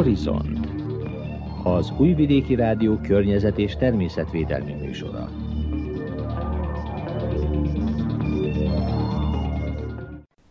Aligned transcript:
Horizont 0.00 0.68
az 1.64 1.92
Újvidéki 1.98 2.54
Rádió 2.54 2.96
környezet 2.96 3.58
és 3.58 3.76
természetvédelmi 3.76 4.72
műsora. 4.72 5.30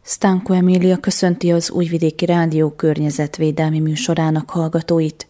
Stanko 0.04 0.54
Emília 0.54 0.98
köszönti 0.98 1.52
az 1.52 1.72
Újvidéki 1.72 2.26
Rádió 2.26 2.70
környezetvédelmi 2.70 3.80
műsorának 3.80 4.50
hallgatóit. 4.50 5.28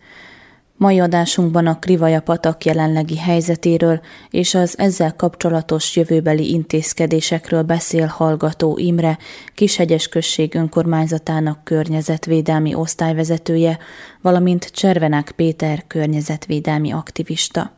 Mai 0.80 1.00
adásunkban 1.00 1.68
a 1.68 1.80
Krivaja 1.80 2.22
patak 2.22 2.66
jelenlegi 2.66 3.18
helyzetéről 3.18 4.02
és 4.30 4.56
az 4.56 4.78
ezzel 4.78 5.16
kapcsolatos 5.16 5.96
jövőbeli 5.96 6.52
intézkedésekről 6.52 7.62
beszél 7.62 8.06
hallgató 8.06 8.78
Imre, 8.78 9.18
Kishegyes 9.56 10.08
község 10.08 10.56
önkormányzatának 10.56 11.64
környezetvédelmi 11.64 12.74
osztályvezetője, 12.74 13.78
valamint 14.22 14.72
Cservenák 14.72 15.32
Péter 15.36 15.84
környezetvédelmi 15.88 16.92
aktivista. 16.92 17.72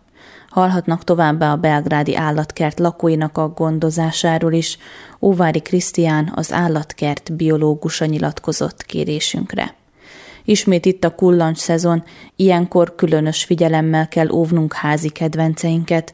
Hallhatnak 0.50 1.04
továbbá 1.04 1.52
a 1.52 1.58
belgrádi 1.58 2.16
állatkert 2.16 2.80
lakóinak 2.80 3.38
a 3.38 3.48
gondozásáról 3.48 4.54
is. 4.54 4.78
Óvári 5.22 5.60
Krisztián 5.60 6.32
az 6.36 6.54
állatkert 6.54 7.34
biológusa 7.36 8.06
nyilatkozott 8.06 8.84
kérésünkre. 8.84 9.81
Ismét 10.46 10.86
itt 10.86 11.04
a 11.04 11.16
kullancs 11.16 11.58
szezon, 11.58 12.04
ilyenkor 12.36 12.96
különös 12.96 13.44
figyelemmel 13.44 14.08
kell 14.08 14.30
óvnunk 14.30 14.74
házi 14.74 15.10
kedvenceinket. 15.10 16.14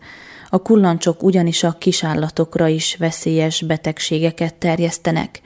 A 0.49 0.61
kullancsok 0.61 1.23
ugyanis 1.23 1.63
a 1.63 1.75
kisállatokra 1.77 2.67
is 2.67 2.95
veszélyes 2.95 3.61
betegségeket 3.61 4.55
terjesztenek. 4.55 5.41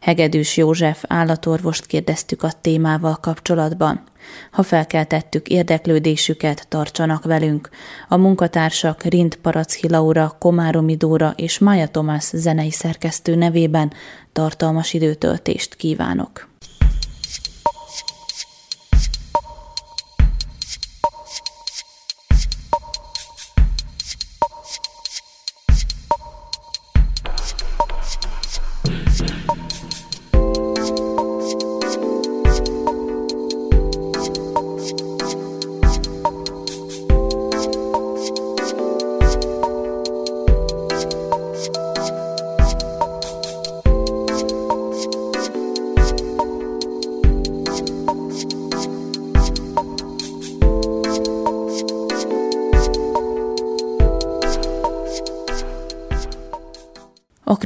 Hegedűs 0.00 0.56
József 0.56 1.04
állatorvost 1.06 1.86
kérdeztük 1.86 2.42
a 2.42 2.52
témával 2.60 3.16
kapcsolatban. 3.16 4.02
Ha 4.50 4.62
felkeltettük 4.62 5.48
érdeklődésüket, 5.48 6.68
tartsanak 6.68 7.24
velünk. 7.24 7.68
A 8.08 8.16
munkatársak 8.16 9.02
Rind 9.02 9.34
Paracki 9.34 9.88
Laura, 9.88 10.36
Komáromi 10.38 10.96
Dóra 10.96 11.32
és 11.36 11.58
Mája 11.58 11.88
Tomás 11.88 12.30
zenei 12.32 12.70
szerkesztő 12.70 13.34
nevében 13.34 13.92
tartalmas 14.32 14.92
időtöltést 14.92 15.74
kívánok. 15.74 16.48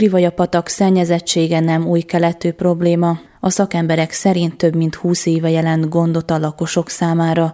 A 0.01 0.03
Krivaja 0.03 0.31
patak 0.31 0.67
szennyezettsége 0.67 1.61
nem 1.61 1.83
új 1.87 2.01
keletű 2.01 2.53
probléma. 2.53 3.11
A 3.41 3.51
szakemberek 3.51 4.11
szerint 4.11 4.59
több 4.59 4.75
mint 4.75 4.95
20 4.95 5.27
éve 5.27 5.51
jelent 5.51 5.89
gondot 5.89 6.31
a 6.31 6.39
lakosok 6.39 6.89
számára. 6.89 7.47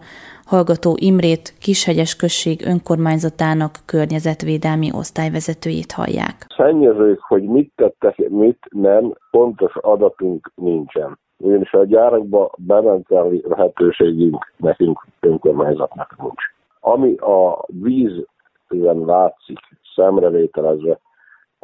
Hallgató 0.45 0.97
Imrét, 1.01 1.55
Kishegyes 1.61 2.17
község 2.17 2.67
önkormányzatának 2.67 3.73
környezetvédelmi 3.87 4.89
osztályvezetőjét 4.93 5.93
hallják. 5.93 6.35
Szennyezők, 6.57 7.21
hogy 7.21 7.43
mit 7.43 7.73
tettek, 7.77 8.29
mit 8.29 8.59
nem, 8.71 9.15
pontos 9.31 9.73
adatunk 9.81 10.53
nincsen. 10.55 11.19
Ugyanis 11.39 11.73
a 11.73 11.85
gyárakba 11.85 12.51
bementeli 12.59 13.43
lehetőségünk 13.49 14.53
nekünk 14.57 15.07
önkormányzatnak 15.21 16.17
nincs. 16.19 16.43
Ami 16.81 17.15
a 17.17 17.65
vízben 17.67 18.99
látszik 19.05 19.59
szemrevételezve, 19.95 20.99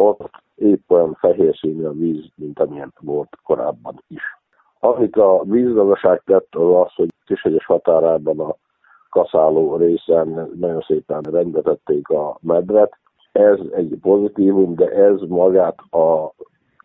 ott 0.02 0.30
épp 0.54 0.90
olyan 0.90 1.14
fehér 1.14 1.56
színű 1.56 1.84
a 1.84 1.92
víz, 1.92 2.24
mint 2.34 2.58
amilyen 2.58 2.92
volt 3.00 3.38
korábban 3.42 4.02
is. 4.08 4.22
Amit 4.80 5.16
a 5.16 5.42
vízgazdaság 5.44 6.22
tett, 6.24 6.54
az 6.54 6.74
az, 6.74 6.94
hogy 6.94 7.08
Kishegyes 7.24 7.66
határában 7.66 8.41
a 8.41 8.56
kaszáló 9.10 9.76
részen 9.76 10.50
nagyon 10.54 10.80
szépen 10.80 11.20
rendetették 11.20 12.08
a 12.08 12.38
medret. 12.41 12.98
Ez 13.32 13.58
egy 13.72 13.98
pozitívum, 14.00 14.74
de 14.74 14.88
ez 14.91 15.20
magát 15.20 15.78
a 15.91 16.32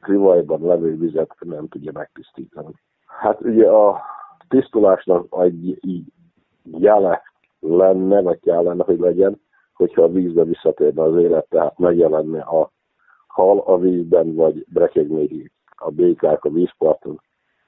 krivajban 0.02 0.62
levő 0.62 0.98
vizet 0.98 1.36
nem 1.40 1.68
tudja 1.68 1.92
megtisztítani. 1.94 2.74
Hát 3.06 3.42
ugye 3.42 3.70
a 3.70 4.02
tisztulásnak 4.48 5.36
egy 5.40 5.80
jele 6.64 7.22
lenne, 7.60 8.22
vagy 8.22 8.40
kellene, 8.40 8.84
hogy 8.84 9.00
legyen, 9.00 9.42
hogyha 9.74 10.04
a 10.04 10.12
vízbe 10.12 10.44
visszatérne 10.44 11.02
az 11.02 11.16
élet, 11.16 11.46
tehát 11.50 11.78
megjelenne 11.78 12.42
a 12.42 12.72
hal 13.38 13.60
a 13.66 13.78
vízben, 13.78 14.36
vagy 14.36 14.66
brekegnéri 14.68 15.52
a 15.78 15.90
békák 15.90 16.44
a 16.44 16.50
vízparton, 16.50 17.22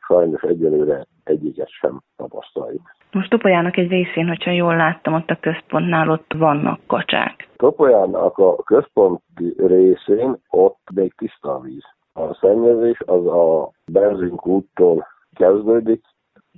sajnos 0.08 0.42
egyelőre 0.42 1.06
egyiket 1.24 1.70
sem 1.70 2.02
tapasztaljuk. 2.16 2.82
Most 3.12 3.30
Topolyának 3.30 3.78
egy 3.78 3.90
részén, 3.90 4.28
hogyha 4.28 4.52
jól 4.52 4.76
láttam, 4.76 5.14
ott 5.14 5.30
a 5.30 5.40
központnál 5.42 6.10
ott 6.10 6.34
vannak 6.38 6.80
kacsák. 6.88 7.50
Topolyának 7.56 8.38
a 8.38 8.56
központi 8.56 9.54
részén 9.58 10.38
ott 10.50 10.90
még 10.94 11.14
tiszta 11.14 11.56
a 11.56 11.60
víz. 11.60 11.84
A 12.14 12.34
szennyezés 12.34 13.00
az 13.06 13.28
a 13.28 13.72
benzinkúttól 13.92 15.08
kezdődik, 15.34 16.06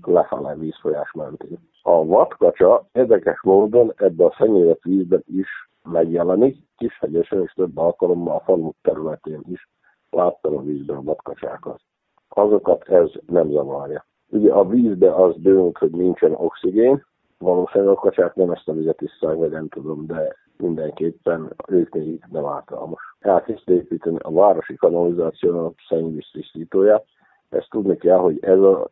lefele 0.02 0.56
vízfolyás 0.56 1.12
mentén. 1.12 1.60
A 1.82 2.06
vadkacsa 2.06 2.86
érdekes 2.92 3.42
módon 3.44 3.94
ebben 3.96 4.28
a 4.28 4.36
szennyezett 4.38 4.82
vízben 4.82 5.24
is 5.26 5.70
megjelenik, 5.84 6.58
Kishegyesen 6.78 7.42
és 7.42 7.53
több 7.53 7.78
alkalommal 7.78 8.36
a 8.36 8.40
falu 8.40 8.72
területén 8.81 9.42
is 9.47 9.69
láttam 10.09 10.58
a 10.58 10.62
vízben 10.62 10.97
a 10.97 11.02
vadkacsákat. 11.02 11.81
Azokat 12.30 12.90
ez 12.90 13.09
nem 13.25 13.52
zavarja. 13.52 14.06
Ugye 14.30 14.53
a 14.53 14.68
vízbe 14.68 15.16
az 15.16 15.36
dőnk, 15.38 15.78
hogy 15.78 15.92
nincsen 15.92 16.31
oxigén, 16.31 17.06
valószínűleg 17.38 17.94
a 17.94 18.00
kacsák 18.00 18.36
nem 18.36 18.52
ezt 18.52 18.68
a 18.68 18.74
vizet 18.74 19.02
isszák, 19.02 19.36
vagy 19.36 19.50
nem 19.50 19.68
tudom, 19.68 20.06
de 20.06 20.36
mindenképpen 20.58 21.56
ők 21.68 21.94
még 21.94 22.24
nem 22.31 22.44
alkalmas. 22.44 23.02
Elkezdte 23.19 23.74
építeni 23.74 24.18
a 24.22 24.31
városi 24.31 24.75
kanalizáció 24.75 25.66
a 25.66 25.74
szennyvíz 25.88 26.30
tisztítóját. 26.31 27.06
Ezt 27.50 27.69
tudni 27.69 27.98
kell, 27.98 28.18
hogy 28.18 28.38
ez 28.42 28.59
a 28.59 28.90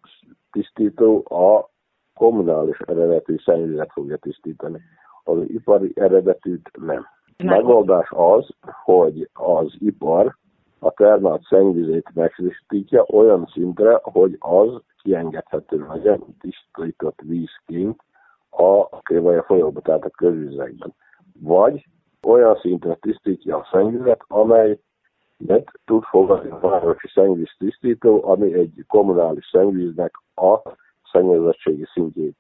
tisztító 0.52 1.26
a 1.30 1.70
kommunális 2.14 2.80
eredetű 2.80 3.36
szennyvizet 3.38 3.92
fogja 3.92 4.18
tisztítani. 4.18 4.80
Az 5.30 5.50
ipari 5.50 5.92
eredetűt 5.96 6.70
nem. 6.82 7.06
Megoldás 7.38 8.08
az, 8.12 8.50
hogy 8.84 9.30
az 9.34 9.76
ipar 9.80 10.36
a 10.80 10.92
termált 10.92 11.44
szennyvizét 11.44 12.10
megtisztítja 12.14 13.04
olyan 13.04 13.50
szintre, 13.54 14.00
hogy 14.02 14.36
az 14.40 14.82
kiengedhető 15.02 15.86
legyen 15.90 16.24
tisztított 16.40 17.20
vízként 17.22 18.02
a 18.50 19.00
krévaja 19.02 19.44
folyóba, 19.44 19.82
tehát 19.82 20.06
a 20.06 20.10
közvizekben. 20.10 20.94
Vagy 21.42 21.86
olyan 22.28 22.56
szintre 22.56 22.96
tisztítja 22.96 23.58
a 23.58 23.68
szennyvizet, 23.72 24.24
amely 24.28 24.80
tud 25.86 26.04
fogadni 26.04 26.50
a 26.50 26.60
városi 26.60 27.08
szennyvíz 27.08 27.56
tisztító, 27.58 28.26
ami 28.26 28.54
egy 28.54 28.84
kommunális 28.88 29.50
szennyvíznek 29.52 30.14
a 30.36 30.62
szennyezettségi 31.12 31.86
szintjét 31.94 32.38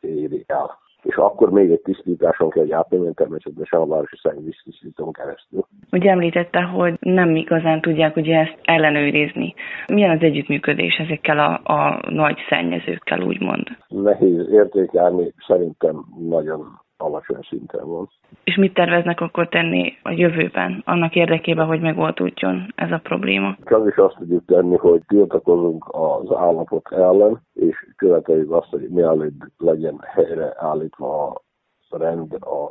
éri 0.00 0.44
el 0.46 0.81
és 1.12 1.18
akkor 1.18 1.50
még 1.50 1.70
egy 1.70 1.80
tisztításon 1.80 2.50
kell, 2.50 2.62
hogy 2.62 2.72
átmenjen 2.72 3.14
természetesen 3.14 3.80
a 3.80 3.86
városi 3.86 4.16
tisztítón 4.64 5.12
keresztül. 5.12 5.64
Ugye 5.92 6.10
említette, 6.10 6.62
hogy 6.62 6.94
nem 7.00 7.36
igazán 7.36 7.80
tudják 7.80 8.16
ugye 8.16 8.38
ezt 8.38 8.58
ellenőrizni. 8.62 9.54
Milyen 9.92 10.16
az 10.16 10.22
együttműködés 10.22 10.96
ezekkel 10.96 11.38
a, 11.38 11.72
a 11.72 12.10
nagy 12.10 12.38
szennyezőkkel, 12.48 13.20
úgymond? 13.20 13.66
Nehéz 13.88 14.48
értékelni, 14.52 15.32
szerintem 15.46 16.04
nagyon 16.28 16.81
alacsony 17.02 17.42
szinten 17.48 17.88
van. 17.88 18.08
És 18.44 18.56
mit 18.56 18.74
terveznek 18.74 19.20
akkor 19.20 19.48
tenni 19.48 19.92
a 20.02 20.10
jövőben, 20.10 20.82
annak 20.86 21.14
érdekében, 21.14 21.66
hogy 21.66 21.80
megoldódjon 21.80 22.72
ez 22.74 22.90
a 22.90 23.00
probléma? 23.02 23.56
Csak 23.64 23.88
is 23.88 23.96
azt 23.96 24.16
tudjuk 24.16 24.44
tenni, 24.44 24.76
hogy 24.76 25.02
tiltakozunk 25.06 25.84
az 25.90 26.36
állapot 26.36 26.92
ellen, 26.92 27.40
és 27.52 27.86
követeljük 27.96 28.52
azt, 28.52 28.68
hogy 28.70 28.88
mielőtt 28.88 29.40
legyen 29.58 30.00
helyre 30.02 30.54
állítva 30.56 31.26
a 31.26 31.96
rend 31.96 32.32
a, 32.40 32.64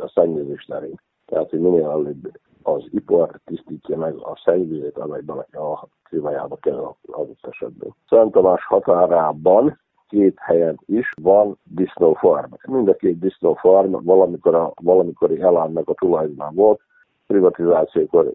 a 0.00 0.08
szennyezés 0.14 0.64
terén. 0.64 1.00
Tehát, 1.26 1.50
hogy 1.50 1.60
minél 1.60 1.90
előbb 1.90 2.30
az 2.62 2.84
ipar 2.90 3.40
tisztítja 3.44 3.96
meg 3.96 4.14
a 4.14 4.40
szennyvizet, 4.44 4.98
amelyben 4.98 5.36
a 5.52 5.86
klímájába 6.02 6.56
kell 6.56 6.94
az 7.02 7.26
esetben. 7.42 7.94
Szent 8.08 8.32
Tamás 8.32 8.64
határában 8.64 9.80
két 10.12 10.38
helyen 10.38 10.78
is 10.86 11.12
van 11.22 11.58
disznófarm. 11.64 12.52
Mind 12.68 12.88
a 12.88 12.94
két 12.94 13.18
disznófarm 13.18 14.04
valamikor 14.04 14.54
a 14.54 14.72
valamikori 14.82 15.40
elánnak 15.40 15.88
a 15.88 15.94
tulajdonán 15.94 16.54
volt, 16.54 16.80
privatizációkor 17.26 18.32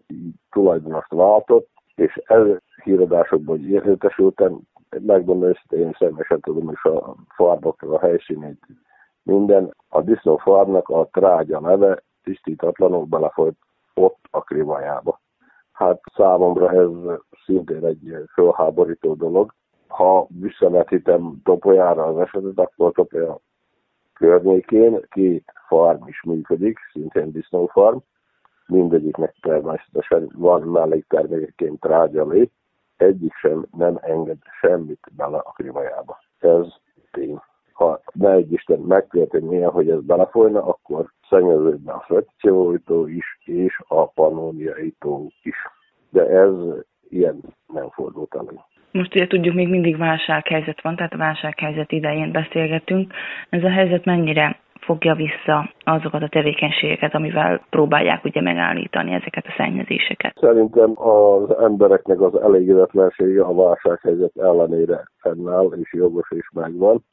tulajdonost 0.50 1.12
váltott, 1.12 1.68
és 1.94 2.14
ez 2.24 2.46
híradásokból 2.82 3.58
értesültem, 3.58 4.58
megmondom 5.00 5.48
őszintén, 5.48 5.80
én 5.80 5.96
személyesen 5.98 6.40
tudom 6.40 6.70
is 6.70 6.84
a 6.84 7.14
farmoknak 7.34 7.92
a 7.92 7.98
helyszínét. 7.98 8.60
Minden, 9.22 9.74
a 9.88 10.00
disznófarmnak 10.00 10.88
a 10.88 11.08
trágya 11.12 11.60
neve 11.60 12.02
tisztítatlanul 12.22 13.04
belefolyt 13.04 13.56
ott 13.94 14.18
a 14.30 14.40
krivajába. 14.40 15.20
Hát 15.72 16.00
számomra 16.14 16.70
ez 16.70 17.18
szintén 17.44 17.84
egy 17.84 18.14
fölháborító 18.32 19.14
dolog. 19.14 19.54
Ha 19.88 20.26
visszavetítem 20.40 21.40
Topolyára 21.44 22.04
az 22.04 22.18
esetet, 22.18 22.58
akkor 22.58 22.92
Topolya 22.92 23.40
környékén 24.12 25.00
két 25.10 25.52
farm 25.68 26.06
is 26.06 26.22
működik, 26.22 26.78
szintén 26.92 27.32
disznófarm. 27.32 27.96
Mindegyiknek 28.66 29.34
természetesen 29.40 30.30
van 30.34 30.62
melléktermékeként 30.62 31.80
trágyalé, 31.80 32.50
egyik 32.96 33.34
sem 33.34 33.66
nem 33.76 33.98
enged 34.00 34.38
semmit 34.60 35.00
bele 35.16 35.38
a 35.38 35.52
krivajába. 35.52 36.18
Ez 36.38 36.66
tény. 37.10 37.40
Ha 37.72 38.00
ne 38.12 38.30
egy 38.30 38.52
Isten 38.52 38.78
megtörténnie, 38.80 39.66
hogy 39.66 39.90
ez 39.90 40.00
belefolyna, 40.00 40.64
akkor 40.64 41.12
szennyeződne 41.28 41.92
a 41.92 42.04
frakcióító 42.06 43.06
is, 43.06 43.38
és 43.44 43.80
a 43.88 44.06
panóniai 44.06 44.94
tó 44.98 45.26
is. 45.42 45.56
De 46.10 46.26
ez 46.26 46.52
ilyen 47.08 47.40
nem 47.66 47.90
fordult 47.90 48.34
elő. 48.34 48.60
Most 48.90 49.14
ugye 49.14 49.26
tudjuk, 49.26 49.54
még 49.54 49.68
mindig 49.68 49.96
válsághelyzet 49.96 50.82
van, 50.82 50.96
tehát 50.96 51.12
a 51.12 51.16
válsághelyzet 51.16 51.92
idején 51.92 52.32
beszélgetünk. 52.32 53.12
Ez 53.48 53.62
a 53.62 53.70
helyzet 53.70 54.04
mennyire 54.04 54.58
fogja 54.80 55.14
vissza 55.14 55.70
azokat 55.84 56.22
a 56.22 56.28
tevékenységeket, 56.28 57.14
amivel 57.14 57.60
próbálják 57.70 58.24
ugye 58.24 58.40
megállítani 58.40 59.12
ezeket 59.12 59.46
a 59.46 59.54
szennyezéseket? 59.56 60.36
Szerintem 60.40 61.00
az 61.00 61.56
embereknek 61.58 62.20
az 62.20 62.40
elégedetlensége 62.40 63.42
a 63.42 63.54
válsághelyzet 63.54 64.36
ellenére 64.36 65.04
fennáll, 65.20 65.72
és 65.80 65.92
jogos 65.92 66.30
is 66.30 66.50
megvan. 66.54 67.04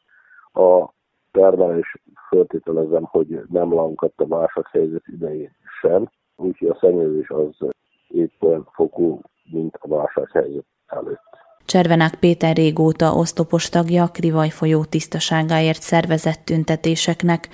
A 0.54 0.90
termelés 1.32 1.96
föltételezem, 2.30 3.04
hogy 3.04 3.40
nem 3.50 3.74
lankadt 3.74 4.22
a 4.22 4.28
válsághelyzet 4.28 5.04
idején 5.06 5.52
sem, 5.82 6.10
úgyhogy 6.36 6.68
a 6.68 6.78
szennyezés 6.80 7.30
az 7.30 7.68
épp 8.08 8.42
olyan 8.42 8.68
fokú, 8.72 9.22
mint 9.52 9.78
a 9.80 9.88
válsághelyzet 9.88 10.66
előtt. 10.88 11.45
Cservenák 11.66 12.16
Péter 12.20 12.56
régóta 12.56 13.14
osztopos 13.14 13.70
tagja 13.70 14.04
a 14.04 14.08
Krivaj 14.08 14.50
folyó 14.50 14.84
tisztaságáért 14.84 15.82
szervezett 15.82 16.42
tüntetéseknek. 16.44 17.50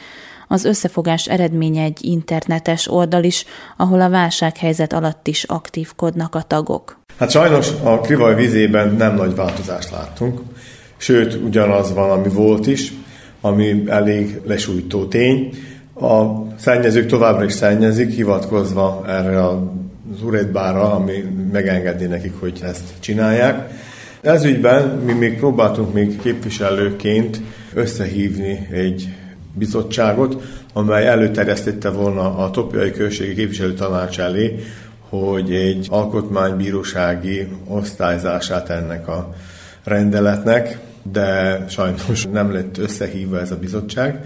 Az 0.47 0.65
összefogás 0.65 1.27
eredménye 1.27 1.83
egy 1.83 1.97
internetes 2.01 2.91
oldal 2.91 3.23
is, 3.23 3.45
ahol 3.77 4.01
a 4.01 4.09
válsághelyzet 4.09 4.93
alatt 4.93 5.27
is 5.27 5.43
aktívkodnak 5.43 6.35
a 6.35 6.41
tagok. 6.41 6.99
Hát 7.17 7.31
sajnos 7.31 7.69
a 7.83 7.99
Krivaj 7.99 8.35
vizében 8.35 8.95
nem 8.95 9.15
nagy 9.15 9.35
változást 9.35 9.91
láttunk, 9.91 10.39
sőt 10.97 11.33
ugyanaz 11.33 11.93
van, 11.93 12.09
ami 12.09 12.29
volt 12.29 12.67
is, 12.67 12.93
ami 13.41 13.83
elég 13.87 14.41
lesújtó 14.45 15.05
tény. 15.05 15.53
A 15.93 16.23
szennyezők 16.57 17.05
továbbra 17.05 17.43
is 17.43 17.53
szennyezik, 17.53 18.09
hivatkozva 18.09 19.03
erre 19.07 19.45
az 19.47 20.21
urétbára, 20.23 20.93
ami 20.93 21.23
megengedi 21.51 22.05
nekik, 22.05 22.33
hogy 22.39 22.59
ezt 22.63 22.83
csinálják. 22.99 23.69
Ez 24.21 24.43
ügyben 24.43 24.87
mi 24.87 25.13
még 25.13 25.37
próbáltunk 25.37 25.93
még 25.93 26.21
képviselőként 26.21 27.41
összehívni 27.73 28.67
egy 28.71 29.07
bizottságot, 29.53 30.43
amely 30.73 31.07
előterjesztette 31.07 31.89
volna 31.89 32.37
a 32.37 32.51
Topiai 32.51 32.91
Községi 32.91 33.33
Képviselő 33.33 33.73
Tanács 33.73 34.19
elé, 34.19 34.59
hogy 35.09 35.53
egy 35.53 35.87
alkotmánybírósági 35.89 37.47
osztályzását 37.67 38.69
ennek 38.69 39.07
a 39.07 39.35
rendeletnek, 39.83 40.79
de 41.11 41.59
sajnos 41.69 42.25
nem 42.31 42.51
lett 42.51 42.77
összehívva 42.77 43.39
ez 43.39 43.51
a 43.51 43.57
bizottság, 43.57 44.25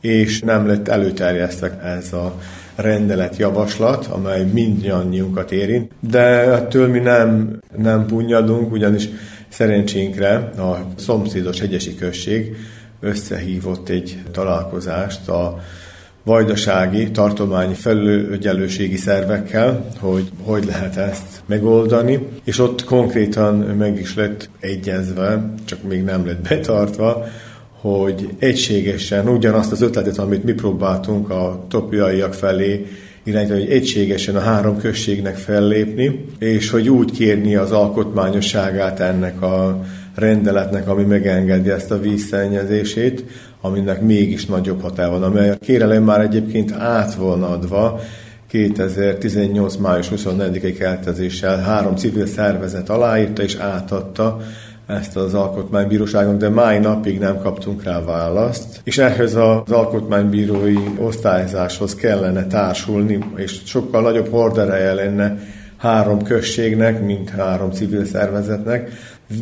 és 0.00 0.40
nem 0.40 0.66
lett 0.66 0.88
előterjesztve 0.88 1.80
ez 1.80 2.12
a 2.12 2.38
rendelet 2.78 3.36
javaslat, 3.36 4.06
amely 4.06 4.44
mindannyiunkat 4.44 5.52
érint, 5.52 5.92
de 6.00 6.52
ettől 6.52 6.88
mi 6.88 6.98
nem, 6.98 7.60
nem 7.76 8.06
punyadunk, 8.06 8.72
ugyanis 8.72 9.08
szerencsénkre 9.48 10.34
a 10.58 10.78
szomszédos 10.96 11.60
hegyesi 11.60 11.94
község 11.94 12.56
összehívott 13.00 13.88
egy 13.88 14.18
találkozást 14.32 15.28
a 15.28 15.58
vajdasági 16.24 17.10
tartományi 17.10 17.74
felügyelőségi 17.74 18.96
szervekkel, 18.96 19.86
hogy 19.98 20.30
hogy 20.42 20.64
lehet 20.64 20.96
ezt 20.96 21.42
megoldani, 21.46 22.28
és 22.44 22.58
ott 22.58 22.84
konkrétan 22.84 23.54
meg 23.56 23.98
is 23.98 24.14
lett 24.14 24.50
egyezve, 24.60 25.54
csak 25.64 25.82
még 25.82 26.02
nem 26.02 26.26
lett 26.26 26.48
betartva, 26.48 27.26
hogy 27.80 28.28
egységesen 28.38 29.28
ugyanazt 29.28 29.72
az 29.72 29.82
ötletet, 29.82 30.18
amit 30.18 30.44
mi 30.44 30.52
próbáltunk 30.52 31.30
a 31.30 31.64
topiaiak 31.68 32.34
felé 32.34 32.86
irányítani, 33.22 33.60
hogy 33.60 33.70
egységesen 33.70 34.36
a 34.36 34.40
három 34.40 34.78
községnek 34.78 35.36
fellépni, 35.36 36.24
és 36.38 36.70
hogy 36.70 36.88
úgy 36.88 37.10
kérni 37.10 37.56
az 37.56 37.72
alkotmányosságát 37.72 39.00
ennek 39.00 39.42
a 39.42 39.84
rendeletnek, 40.14 40.88
ami 40.88 41.02
megengedi 41.02 41.70
ezt 41.70 41.90
a 41.90 42.00
vízszennyezését, 42.00 43.24
aminek 43.60 44.02
mégis 44.02 44.46
nagyobb 44.46 44.80
hatály 44.80 45.10
van, 45.10 45.22
amely 45.22 45.50
a 45.50 45.56
kérelem 45.56 46.02
már 46.02 46.20
egyébként 46.20 46.72
át 46.72 47.14
volna 47.14 47.48
adva 47.48 48.00
2018. 48.48 49.76
május 49.76 50.08
24-i 50.16 50.74
keltezéssel 50.78 51.58
három 51.58 51.96
civil 51.96 52.26
szervezet 52.26 52.88
aláírta 52.88 53.42
és 53.42 53.54
átadta 53.56 54.40
ezt 54.88 55.16
az 55.16 55.34
alkotmánybíróságon, 55.34 56.38
de 56.38 56.48
máj 56.48 56.78
napig 56.78 57.18
nem 57.18 57.38
kaptunk 57.38 57.82
rá 57.82 58.00
választ, 58.00 58.80
és 58.84 58.98
ehhez 58.98 59.34
az 59.34 59.70
alkotmánybírói 59.70 60.78
osztályzáshoz 60.98 61.94
kellene 61.94 62.46
társulni, 62.46 63.18
és 63.36 63.60
sokkal 63.64 64.02
nagyobb 64.02 64.30
hordereje 64.30 64.94
lenne 64.94 65.38
három 65.76 66.22
községnek, 66.22 67.04
mint 67.04 67.30
három 67.30 67.70
civil 67.70 68.04
szervezetnek. 68.04 68.90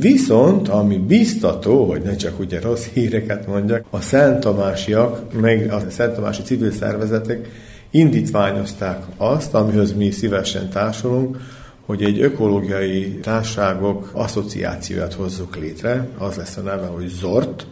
Viszont, 0.00 0.68
ami 0.68 0.96
biztató, 0.96 1.84
hogy 1.84 2.02
ne 2.02 2.16
csak 2.16 2.38
ugye 2.38 2.60
rossz 2.60 2.84
híreket 2.92 3.46
mondjak, 3.46 3.84
a 3.90 4.00
Szent 4.00 4.40
Tamásiak, 4.40 5.40
meg 5.40 5.72
a 5.72 5.90
Szent 5.90 6.14
Tamási 6.14 6.42
civil 6.42 6.70
szervezetek 6.70 7.48
indítványozták 7.90 8.98
azt, 9.16 9.54
amihez 9.54 9.94
mi 9.94 10.10
szívesen 10.10 10.68
társulunk, 10.68 11.38
hogy 11.86 12.02
egy 12.02 12.20
ökológiai 12.20 13.18
társágok 13.22 14.10
asszociációját 14.12 15.14
hozzuk 15.14 15.56
létre, 15.56 16.08
az 16.18 16.36
lesz 16.36 16.56
a 16.56 16.60
neve, 16.60 16.86
hogy 16.86 17.08
ZORT, 17.08 17.66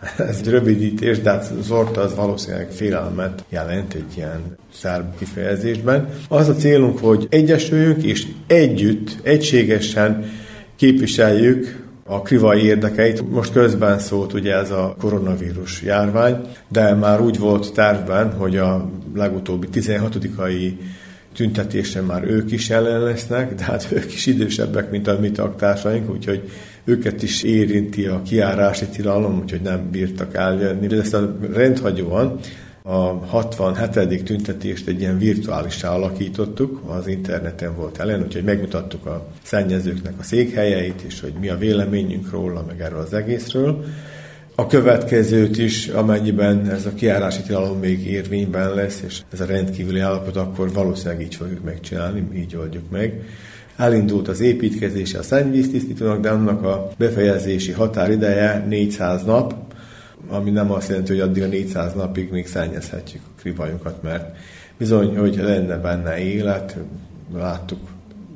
ez 0.28 0.38
egy 0.38 0.48
rövidítés, 0.48 1.20
de 1.20 1.30
hát 1.30 1.52
Zort 1.60 1.96
az 1.96 2.14
valószínűleg 2.14 2.70
félelmet 2.70 3.44
jelent 3.48 3.94
egy 3.94 4.16
ilyen 4.16 4.56
szerb 4.72 5.16
kifejezésben. 5.18 6.08
Az 6.28 6.48
a 6.48 6.54
célunk, 6.54 6.98
hogy 6.98 7.26
egyesüljünk 7.30 8.02
és 8.02 8.26
együtt, 8.46 9.16
egységesen 9.22 10.30
képviseljük 10.76 11.86
a 12.04 12.22
krivai 12.22 12.62
érdekeit. 12.62 13.30
Most 13.30 13.52
közben 13.52 13.98
szólt 13.98 14.32
ugye 14.32 14.54
ez 14.54 14.70
a 14.70 14.96
koronavírus 14.98 15.82
járvány, 15.82 16.40
de 16.68 16.94
már 16.94 17.20
úgy 17.20 17.38
volt 17.38 17.72
tervben, 17.72 18.32
hogy 18.32 18.56
a 18.56 18.90
legutóbbi 19.14 19.68
16-ai 19.72 20.72
tüntetésen 21.38 22.04
már 22.04 22.24
ők 22.24 22.50
is 22.50 22.68
jelen 22.68 23.00
lesznek, 23.00 23.54
de 23.54 23.64
hát 23.64 23.88
ők 23.92 24.12
is 24.12 24.26
idősebbek, 24.26 24.90
mint 24.90 25.06
a 25.06 25.18
mi 25.20 25.30
tagtársaink, 25.30 26.10
úgyhogy 26.10 26.50
őket 26.84 27.22
is 27.22 27.42
érinti 27.42 28.06
a 28.06 28.22
kiárási 28.22 28.86
tilalom, 28.86 29.38
úgyhogy 29.42 29.60
nem 29.60 29.90
bírtak 29.90 30.34
eljönni. 30.34 30.86
De 30.86 30.96
ezt 30.96 31.14
a 31.14 31.36
rendhagyóan 31.52 32.38
a 32.82 32.96
67. 33.26 34.24
tüntetést 34.24 34.88
egy 34.88 35.00
ilyen 35.00 35.18
virtuálisá 35.18 35.90
alakítottuk, 35.90 36.82
az 36.86 37.06
interneten 37.06 37.76
volt 37.76 37.98
ellen, 37.98 38.22
úgyhogy 38.22 38.44
megmutattuk 38.44 39.06
a 39.06 39.26
szennyezőknek 39.42 40.14
a 40.18 40.22
székhelyeit, 40.22 41.00
és 41.06 41.20
hogy 41.20 41.32
mi 41.40 41.48
a 41.48 41.56
véleményünk 41.56 42.30
róla, 42.30 42.64
meg 42.66 42.80
erről 42.80 43.00
az 43.00 43.12
egészről 43.12 43.84
a 44.60 44.66
következőt 44.66 45.58
is, 45.58 45.88
amennyiben 45.88 46.70
ez 46.70 46.86
a 46.86 46.94
kiárási 46.94 47.42
tilalom 47.42 47.78
még 47.78 48.06
érvényben 48.06 48.74
lesz, 48.74 49.02
és 49.06 49.20
ez 49.32 49.40
a 49.40 49.44
rendkívüli 49.44 50.00
állapot, 50.00 50.36
akkor 50.36 50.72
valószínűleg 50.72 51.20
így 51.20 51.34
fogjuk 51.34 51.64
megcsinálni, 51.64 52.28
így 52.34 52.56
oldjuk 52.56 52.90
meg. 52.90 53.22
Elindult 53.76 54.28
az 54.28 54.40
építkezése 54.40 55.18
a 55.18 55.22
szennyvíztisztítónak, 55.22 56.20
de 56.20 56.30
annak 56.30 56.62
a 56.62 56.90
befejezési 56.96 57.72
határideje 57.72 58.64
400 58.68 59.24
nap, 59.24 59.54
ami 60.28 60.50
nem 60.50 60.72
azt 60.72 60.88
jelenti, 60.88 61.12
hogy 61.12 61.20
addig 61.20 61.42
a 61.42 61.46
400 61.46 61.94
napig 61.94 62.30
még 62.30 62.46
szennyezhetjük 62.46 63.22
a 63.24 63.40
krivajokat, 63.40 64.02
mert 64.02 64.36
bizony, 64.78 65.16
hogy 65.16 65.36
lenne 65.36 65.76
benne 65.76 66.18
élet, 66.18 66.76
láttuk, 67.34 67.80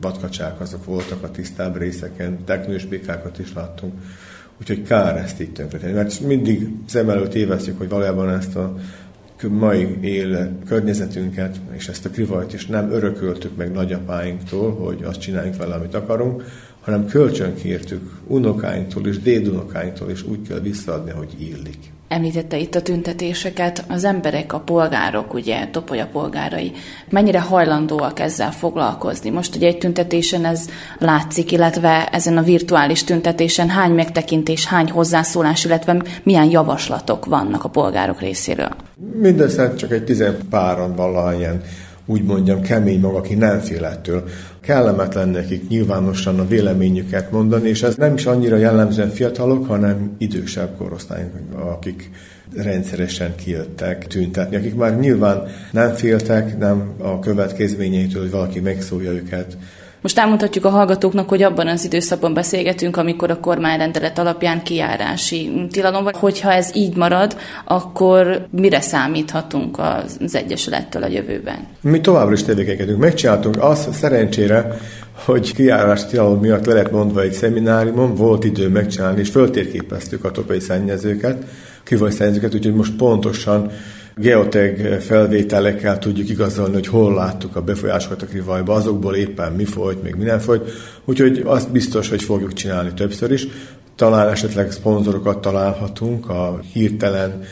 vadkacsák 0.01 0.61
azok 0.61 0.85
voltak 0.85 1.23
a 1.23 1.31
tisztább 1.31 1.77
részeken, 1.77 2.45
teknős 2.45 2.85
békákat 2.85 3.39
is 3.39 3.53
láttunk, 3.55 3.93
Úgyhogy 4.61 4.83
kár 4.83 5.17
ezt 5.17 5.41
így 5.41 5.53
tönkretenni, 5.53 5.93
mert 5.93 6.21
mindig 6.21 6.69
szem 6.87 7.11
előtt 7.11 7.35
évesztjük, 7.35 7.79
hogy 7.79 7.89
valójában 7.89 8.29
ezt 8.29 8.57
a 8.57 8.77
mai 9.49 9.97
él 10.01 10.51
környezetünket, 10.67 11.61
és 11.73 11.89
ezt 11.89 12.05
a 12.05 12.11
krivajt 12.11 12.53
is 12.53 12.67
nem 12.67 12.91
örököltük 12.91 13.57
meg 13.57 13.73
nagyapáinktól, 13.73 14.75
hogy 14.75 15.03
azt 15.03 15.21
csináljuk 15.21 15.57
vele, 15.57 15.75
amit 15.75 15.95
akarunk, 15.95 16.45
hanem 16.81 17.07
kölcsönkértük 17.07 18.11
unokáinktól 18.27 19.07
és 19.07 19.19
dédunokáinktól, 19.19 20.11
és 20.11 20.23
úgy 20.23 20.49
kell 20.49 20.61
visszaadni, 20.61 21.11
hogy 21.11 21.35
illik. 21.39 21.93
Említette 22.13 22.59
itt 22.59 22.75
a 22.75 22.83
tüntetéseket, 22.83 23.85
az 23.89 24.05
emberek, 24.05 24.53
a 24.53 24.61
polgárok, 24.61 25.35
ugye, 25.35 25.67
Topolya 25.71 26.07
polgárai, 26.13 26.73
mennyire 27.11 27.41
hajlandóak 27.41 28.21
ezzel 28.21 28.51
foglalkozni? 28.51 29.31
Most 29.31 29.57
ugye 29.57 29.67
egy 29.67 29.79
tüntetésen 29.79 30.45
ez 30.45 30.69
látszik, 30.99 31.53
illetve 31.53 32.07
ezen 32.07 32.37
a 32.37 32.43
virtuális 32.43 33.05
tüntetésen 33.05 33.69
hány 33.69 33.91
megtekintés, 33.91 34.67
hány 34.67 34.91
hozzászólás, 34.91 35.65
illetve 35.65 36.03
milyen 36.23 36.51
javaslatok 36.51 37.25
vannak 37.25 37.65
a 37.65 37.69
polgárok 37.69 38.21
részéről? 38.21 38.71
Mindössze 39.21 39.75
csak 39.75 39.93
egy 39.93 40.05
tizenpáran 40.05 40.95
valahányan 40.97 41.61
úgy 42.07 42.23
mondjam, 42.23 42.61
kemény 42.61 43.01
maga, 43.01 43.19
aki 43.19 43.35
nem 43.35 43.59
fél 43.59 43.85
ettől. 43.85 44.25
Kellemetlen 44.61 45.29
nekik 45.29 45.69
nyilvánosan 45.69 46.39
a 46.39 46.47
véleményüket 46.47 47.31
mondani, 47.31 47.69
és 47.69 47.83
ez 47.83 47.97
nem 47.97 48.15
is 48.15 48.27
annyira 48.27 48.57
jellemzően 48.57 49.11
fiatalok, 49.11 49.67
hanem 49.67 50.15
idősebb 50.19 50.77
korosztályok, 50.77 51.31
akik 51.55 52.11
rendszeresen 52.57 53.35
kijöttek 53.35 54.07
tüntetni, 54.07 54.57
akik 54.57 54.75
már 54.75 54.99
nyilván 54.99 55.47
nem 55.73 55.95
féltek, 55.95 56.59
nem 56.59 56.93
a 56.99 57.19
következményeitől, 57.19 58.23
hogy 58.23 58.31
valaki 58.31 58.61
megszólja 58.61 59.11
őket, 59.11 59.57
most 60.03 60.19
elmondhatjuk 60.19 60.65
a 60.65 60.69
hallgatóknak, 60.69 61.29
hogy 61.29 61.43
abban 61.43 61.67
az 61.67 61.85
időszakban 61.85 62.35
beszélgetünk, 62.35 62.97
amikor 62.97 63.31
a 63.31 63.41
kormányrendelet 63.41 64.19
alapján 64.19 64.63
kiárási 64.63 65.67
tilalom 65.71 66.05
van. 66.05 66.15
Hogyha 66.15 66.53
ez 66.53 66.71
így 66.75 66.97
marad, 66.97 67.37
akkor 67.65 68.47
mire 68.51 68.81
számíthatunk 68.81 69.79
az 69.79 70.35
Egyesülettől 70.35 71.03
a 71.03 71.09
jövőben? 71.09 71.67
Mi 71.81 72.01
továbbra 72.01 72.33
is 72.33 72.43
tevékenykedünk. 72.43 72.99
Megcsináltunk 72.99 73.63
azt 73.63 73.93
szerencsére, 73.93 74.77
hogy 75.25 75.55
kiárási 75.55 76.07
tilalom 76.07 76.41
miatt 76.41 76.67
le 76.67 76.75
lett 76.75 76.91
mondva 76.91 77.21
egy 77.21 77.33
szemináriumon, 77.33 78.15
volt 78.15 78.45
idő 78.45 78.69
megcsinálni, 78.69 79.21
és 79.21 79.29
föltérképeztük 79.29 80.25
a 80.25 80.31
topai 80.31 80.61
szennyezőket, 80.61 81.45
kivaj 81.85 82.11
szennyezőket, 82.11 82.55
úgyhogy 82.55 82.75
most 82.75 82.97
pontosan 82.97 83.71
geotag 84.17 84.77
felvételekkel 85.01 85.99
tudjuk 85.99 86.29
igazolni, 86.29 86.73
hogy 86.73 86.87
hol 86.87 87.15
láttuk 87.15 87.57
a 87.57 87.63
befolyásokat 87.63 88.23
a 88.23 88.27
krivajba, 88.27 88.75
azokból 88.75 89.15
éppen 89.15 89.53
mi 89.53 89.65
folyt, 89.65 90.03
még 90.03 90.15
mi 90.15 90.25
nem 90.25 90.39
folyt. 90.39 90.71
Úgyhogy 91.05 91.43
azt 91.45 91.71
biztos, 91.71 92.09
hogy 92.09 92.23
fogjuk 92.23 92.53
csinálni 92.53 92.93
többször 92.95 93.31
is. 93.31 93.47
Talán 93.97 94.29
esetleg 94.29 94.71
szponzorokat 94.71 95.41
találhatunk 95.41 96.29
a 96.29 96.61
hirtelen 96.73 97.43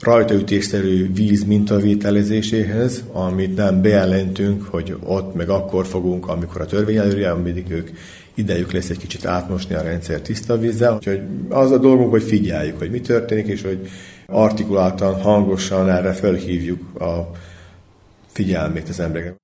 rajtaütésszerű 0.00 1.12
víz 1.14 1.44
mintavételezéséhez, 1.44 3.04
amit 3.12 3.56
nem 3.56 3.82
bejelentünk, 3.82 4.62
hogy 4.62 4.96
ott 5.04 5.34
meg 5.34 5.48
akkor 5.48 5.86
fogunk, 5.86 6.28
amikor 6.28 6.60
a 6.60 6.66
törvény 6.66 6.96
előre, 6.96 7.34
mindig 7.34 7.70
ők 7.70 7.88
idejük 8.34 8.72
lesz 8.72 8.90
egy 8.90 8.98
kicsit 8.98 9.26
átmosni 9.26 9.74
a 9.74 9.82
rendszer 9.82 10.20
tiszta 10.20 10.58
vízzel. 10.58 10.94
Úgyhogy 10.94 11.20
az 11.48 11.70
a 11.70 11.78
dolgunk, 11.78 12.10
hogy 12.10 12.22
figyeljük, 12.22 12.78
hogy 12.78 12.90
mi 12.90 13.00
történik, 13.00 13.46
és 13.46 13.62
hogy 13.62 13.88
artikuláltan, 14.30 15.22
hangosan 15.22 15.90
erre 15.90 16.12
felhívjuk 16.12 17.00
a 17.00 17.30
figyelmét 18.26 18.88
az 18.88 19.00
emberek. 19.00 19.34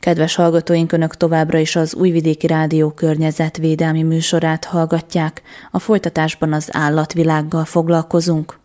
Kedves 0.00 0.34
hallgatóink, 0.34 0.92
Önök 0.92 1.14
továbbra 1.14 1.58
is 1.58 1.76
az 1.76 1.94
Újvidéki 1.94 2.46
Rádió 2.46 2.90
környezetvédelmi 2.90 4.02
műsorát 4.02 4.64
hallgatják. 4.64 5.42
A 5.70 5.78
folytatásban 5.78 6.52
az 6.52 6.68
állatvilággal 6.72 7.64
foglalkozunk. 7.64 8.60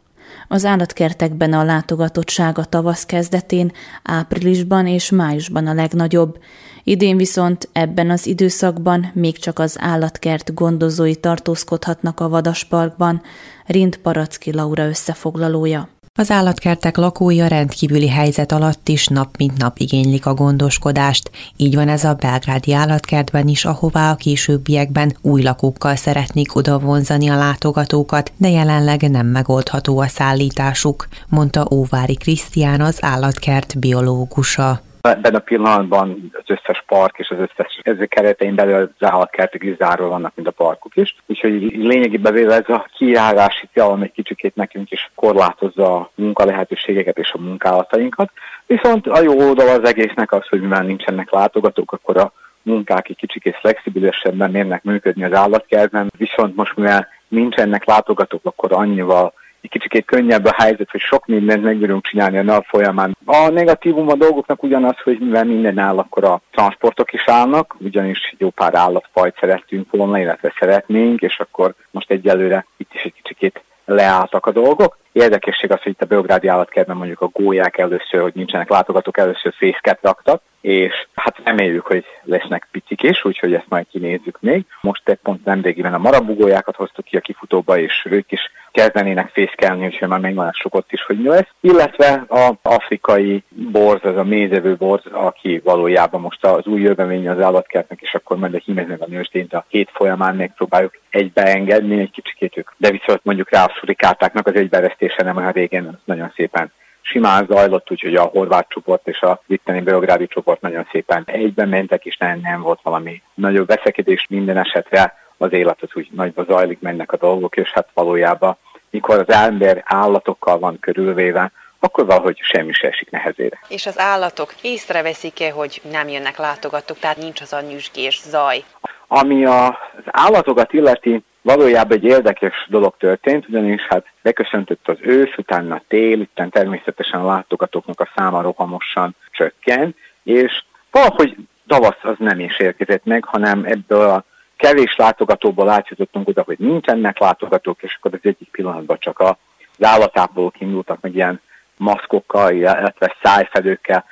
Az 0.48 0.66
állatkertekben 0.66 1.54
a 1.54 1.64
látogatottság 1.64 2.58
a 2.58 2.66
tavasz 2.66 3.06
kezdetén, 3.06 3.72
áprilisban 4.04 4.88
és 4.88 5.10
májusban 5.10 5.68
a 5.68 5.74
legnagyobb. 5.74 6.40
Idén 6.84 7.18
viszont 7.18 7.70
ebben 7.72 8.10
az 8.10 8.26
időszakban 8.26 9.12
még 9.14 9.38
csak 9.38 9.60
az 9.60 9.76
állatkert 9.80 10.54
gondozói 10.54 11.16
tartózkodhatnak 11.16 12.20
a 12.20 12.30
Vadasparkban, 12.30 13.22
Rind 13.66 13.98
Paracki 13.98 14.54
Laura 14.54 14.88
összefoglalója. 14.88 15.97
Az 16.20 16.32
állatkertek 16.32 16.98
lakója 16.98 17.48
rendkívüli 17.48 18.10
helyzet 18.10 18.52
alatt 18.52 18.88
is 18.88 19.08
nap 19.08 19.38
mint 19.38 19.58
nap 19.58 19.80
igénylik 19.80 20.26
a 20.26 20.34
gondoskodást. 20.34 21.32
Így 21.58 21.76
van 21.76 21.90
ez 21.90 22.04
a 22.04 22.14
belgrádi 22.14 22.74
állatkertben 22.74 23.48
is, 23.48 23.66
ahová 23.66 24.12
a 24.12 24.16
későbbiekben 24.16 25.18
új 25.22 25.42
lakókkal 25.42 25.96
szeretnék 25.96 26.56
oda 26.56 26.80
vonzani 26.80 27.28
a 27.28 27.36
látogatókat, 27.36 28.32
de 28.38 28.50
jelenleg 28.50 29.10
nem 29.10 29.28
megoldható 29.28 30.00
a 30.00 30.08
szállításuk, 30.08 31.08
mondta 31.30 31.68
Óvári 31.72 32.16
Krisztián 32.16 32.82
az 32.82 32.98
állatkert 33.02 33.80
biológusa. 33.80 34.82
Ebben 35.02 35.36
a 35.36 35.40
pillanatban 35.40 36.32
az 36.34 36.44
összes 36.48 36.84
park 36.88 37.18
és 37.18 37.30
az 37.30 37.38
összes 37.38 37.80
ezek 37.84 38.10
keretein 38.10 38.56
belül 38.56 38.92
az 39.00 39.08
állatkertek 39.08 39.64
is 39.64 39.76
zárva 39.76 40.08
vannak, 40.08 40.32
mint 40.36 40.48
a 40.48 40.52
parkok 40.52 40.96
is. 40.96 41.16
Úgyhogy 41.26 41.52
lényegében 41.62 42.34
véve 42.34 42.54
ez 42.54 42.70
a 42.70 42.88
kijárási 42.98 43.70
tilalom 43.74 44.02
egy 44.02 44.12
kicsikét 44.12 44.56
nekünk 44.56 44.92
is 44.92 45.12
korlátozza 45.16 45.96
a 45.96 46.10
munkalehetőségeket 46.16 47.18
és 47.18 47.32
a 47.32 47.42
munkálatainkat. 47.42 48.32
Viszont 48.66 49.08
a 49.08 49.22
jó 49.22 49.48
oldal 49.48 49.68
az 49.68 49.88
egésznek 49.88 50.32
az, 50.32 50.48
hogy 50.48 50.62
mivel 50.62 50.84
nincsenek 50.84 51.32
látogatók, 51.32 51.92
akkor 51.92 52.18
a 52.18 52.32
munkák 52.62 53.10
egy 53.10 53.16
kicsikét 53.16 53.56
flexibilisebben 53.56 54.52
mérnek 54.52 54.84
működni 54.84 55.24
az 55.24 55.34
állatkertben, 55.34 56.12
viszont 56.18 56.56
most 56.56 56.76
mivel 56.76 57.08
nincsenek 57.28 57.86
látogatók, 57.86 58.46
akkor 58.46 58.72
annyival 58.72 59.34
egy 59.72 59.82
kicsit 59.82 60.06
könnyebb 60.06 60.46
a 60.46 60.54
helyzet, 60.58 60.92
hogy 60.92 61.00
sok 61.00 61.26
mindent 61.26 61.64
meg 61.64 61.80
tudunk 61.80 62.08
csinálni 62.08 62.38
a 62.38 62.44
nap 62.44 62.66
folyamán. 62.66 63.18
A 63.26 63.50
negatívum 63.50 64.10
a 64.10 64.16
dolgoknak 64.16 64.64
ugyanaz, 64.64 64.96
hogy 65.04 65.18
mivel 65.20 65.44
minden 65.44 65.78
áll, 65.78 65.98
akkor 65.98 66.24
a 66.24 66.42
transportok 66.52 67.14
is 67.14 67.24
állnak, 67.26 67.76
ugyanis 67.80 68.36
jó 68.38 68.50
pár 68.50 68.76
állatfajt 68.76 69.38
szerettünk 69.40 69.92
volna, 69.92 70.20
illetve 70.20 70.54
szeretnénk, 70.60 71.22
és 71.22 71.40
akkor 71.40 71.74
most 71.92 72.12
egyelőre 72.12 72.66
itt 72.78 72.94
is 72.94 73.02
egy 73.02 73.14
kicsit 73.22 73.62
leálltak 73.86 74.46
a 74.46 74.52
dolgok. 74.52 74.98
Érdekesség 75.12 75.72
az, 75.72 75.82
hogy 75.82 75.92
itt 75.92 76.02
a 76.02 76.06
Beográdi 76.06 76.48
állatkertben 76.48 76.98
mondjuk 76.98 77.22
a 77.22 77.30
gólyák 77.34 77.78
először, 77.78 78.22
hogy 78.22 78.36
nincsenek 78.36 78.70
látogatók, 78.70 79.18
először 79.18 79.54
fészket 79.54 80.00
raktak, 80.02 80.42
és 80.62 81.08
hát 81.14 81.36
reméljük, 81.44 81.86
hogy 81.86 82.06
lesznek 82.24 82.68
picik 82.72 83.04
is, 83.04 83.26
úgyhogy 83.26 83.54
ezt 83.54 83.70
majd 83.70 83.86
kinézzük 83.92 84.38
még. 84.42 84.66
Most 84.82 85.10
egy 85.10 85.20
pont 85.24 85.46
nemrégiben 85.46 85.94
a 85.94 85.98
marabugójákat 85.98 86.76
hoztuk 86.76 87.06
ki 87.06 87.18
a 87.18 87.22
kifutóba, 87.22 87.78
és 87.78 88.06
ők 88.10 88.32
is 88.32 88.52
kezdenének 88.78 89.30
fészkelni, 89.34 89.86
úgyhogy 89.86 90.08
már 90.08 90.20
meglássuk 90.20 90.76
ott 90.76 90.92
is, 90.92 91.04
hogy 91.04 91.18
mi 91.18 91.28
lesz. 91.28 91.48
Illetve 91.60 92.26
a 92.28 92.54
afrikai 92.62 93.44
borz, 93.50 94.06
az 94.06 94.18
a 94.18 94.24
mézevő 94.24 94.76
borz, 94.76 95.04
aki 95.12 95.62
valójában 95.64 96.22
most 96.22 96.46
az 96.46 96.66
új 96.66 96.82
jövemény 96.82 97.30
az 97.30 97.42
állatkertnek, 97.42 98.02
és 98.02 98.14
akkor 98.14 98.38
majd 98.38 98.54
a 98.54 98.62
hímeznek 98.66 99.02
a 99.02 99.08
nőstényt 99.08 99.54
a 99.54 99.66
hét 99.68 99.90
folyamán 99.94 100.36
megpróbáljuk 100.36 101.00
egybeengedni 101.10 102.00
egy 102.00 102.12
kicsikét 102.12 102.58
ők. 102.58 102.70
De 102.78 102.92
viszont 102.92 103.24
mondjuk 103.24 103.50
rá 103.50 103.64
a 103.64 103.74
surikátáknak 103.80 104.48
az 104.48 104.56
egybeeresztése 104.56 105.24
nem 105.24 105.38
olyan 105.38 105.52
régen, 105.52 105.86
az 105.86 106.00
nagyon 106.04 106.32
szépen 106.36 106.72
simán 107.02 107.46
zajlott, 107.46 107.92
úgyhogy 107.92 108.16
a 108.16 108.22
horvát 108.22 108.70
csoport 108.70 109.08
és 109.08 109.22
a 109.22 109.42
vitteni 109.46 109.82
beográdi 109.82 110.28
csoport 110.28 110.62
nagyon 110.62 110.88
szépen 110.92 111.24
egyben 111.26 111.70
mentek, 111.70 112.06
és 112.06 112.18
nem, 112.18 112.40
nem 112.44 112.62
volt 112.62 112.80
valami 112.84 113.22
nagyobb 113.34 113.68
veszekedés 113.68 114.26
minden 114.30 114.58
esetre 114.58 115.16
az 115.38 115.54
élet 115.54 115.82
az 115.82 115.90
úgy 115.94 116.08
nagyba 116.12 116.44
zajlik, 116.44 116.80
mennek 116.80 117.12
a 117.12 117.18
dolgok, 117.18 117.58
és 117.58 117.72
hát 117.72 117.88
valójában 117.94 118.58
mikor 118.98 119.20
az 119.20 119.36
ember 119.36 119.84
állatokkal 119.86 120.60
van 120.60 120.80
körülvéve, 120.80 121.52
akkor 121.80 122.06
valahogy 122.06 122.38
semmi 122.42 122.74
se 122.74 122.88
esik 122.88 123.10
nehezére. 123.10 123.60
És 123.68 123.86
az 123.86 124.00
állatok 124.00 124.54
észreveszik-e, 124.62 125.52
hogy 125.52 125.82
nem 125.92 126.08
jönnek 126.08 126.38
látogatók, 126.38 127.00
tehát 127.00 127.18
nincs 127.18 127.42
az 127.42 127.54
a 127.54 127.62
nyüzsgés, 127.62 128.22
zaj? 128.22 128.64
Ami 129.08 129.46
az 129.46 129.74
állatokat 130.06 130.74
illeti, 130.74 131.24
valójában 131.42 131.98
egy 131.98 132.04
érdekes 132.04 132.68
dolog 132.70 132.94
történt, 132.98 133.48
ugyanis 133.48 133.82
hát 133.82 134.06
beköszöntött 134.22 134.88
az 134.88 134.98
ősz, 135.02 135.38
utána 135.38 135.82
tél, 135.88 136.20
utána 136.20 136.50
természetesen 136.50 137.20
a 137.20 137.26
látogatóknak 137.26 138.00
a 138.00 138.10
száma 138.16 138.42
rohamosan 138.42 139.16
csökken, 139.32 139.96
és 140.24 140.64
valahogy 140.92 141.36
tavasz 141.68 142.02
az 142.02 142.16
nem 142.18 142.40
is 142.40 142.60
érkezett 142.60 143.06
meg, 143.06 143.24
hanem 143.24 143.64
ebből 143.66 144.10
a 144.10 144.24
kevés 144.58 144.96
látogatóból 144.96 145.70
átjutottunk 145.70 146.28
oda, 146.28 146.44
hogy 146.46 146.60
nincsenek 146.60 147.20
látogatók, 147.20 147.84
és 147.84 147.96
akkor 147.98 148.14
az 148.14 148.20
egyik 148.22 148.50
pillanatban 148.52 148.98
csak 149.00 149.20
az 149.20 149.36
állatápolók 149.82 150.60
indultak 150.60 151.02
meg 151.02 151.16
ilyen 151.16 151.42
maszkokkal, 151.78 152.52
illetve 152.52 153.16
szájfedőkkel 153.24 154.06